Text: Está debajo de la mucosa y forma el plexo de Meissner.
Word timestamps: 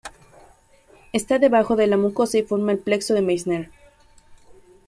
Está 1.13 1.37
debajo 1.37 1.75
de 1.75 1.85
la 1.85 1.95
mucosa 1.95 2.39
y 2.39 2.41
forma 2.41 2.71
el 2.71 2.79
plexo 2.79 3.13
de 3.13 3.21
Meissner. 3.21 3.69